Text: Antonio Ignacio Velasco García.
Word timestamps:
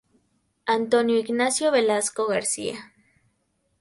Antonio 0.65 1.15
Ignacio 1.19 1.69
Velasco 1.71 2.25
García. 2.25 2.91